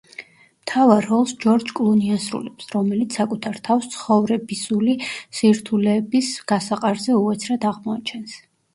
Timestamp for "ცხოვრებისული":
3.99-4.99